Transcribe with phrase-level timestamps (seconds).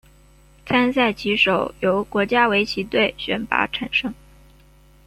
[0.65, 4.11] 参赛棋手由国家围棋队选拔产生。